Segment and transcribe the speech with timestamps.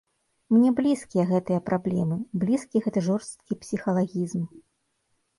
[0.53, 4.41] Мне блізкія гэтыя праблемы, блізкі гэты жорсткі псіхалагізм.